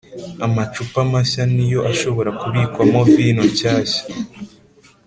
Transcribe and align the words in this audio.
amacupa 0.45 0.99
mashya 1.11 1.43
ni 1.55 1.65
yo 1.73 1.79
ashobora 1.91 2.29
kubikwamo 2.39 2.99
vino 3.13 3.41
nshyashya 3.51 4.03